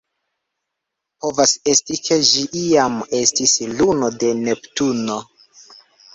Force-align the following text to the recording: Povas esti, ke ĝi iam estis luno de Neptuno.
Povas 1.25 1.53
esti, 1.73 1.97
ke 2.07 2.17
ĝi 2.31 2.47
iam 2.63 2.97
estis 3.19 3.55
luno 3.75 4.11
de 4.25 4.33
Neptuno. 4.43 5.21